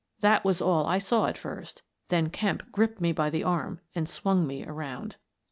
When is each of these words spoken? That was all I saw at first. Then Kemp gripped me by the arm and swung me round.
That 0.21 0.43
was 0.43 0.63
all 0.63 0.87
I 0.87 0.97
saw 0.97 1.27
at 1.27 1.37
first. 1.37 1.83
Then 2.09 2.31
Kemp 2.31 2.71
gripped 2.71 2.99
me 2.99 3.11
by 3.11 3.29
the 3.29 3.43
arm 3.43 3.81
and 3.93 4.09
swung 4.09 4.47
me 4.47 4.65
round. 4.65 5.17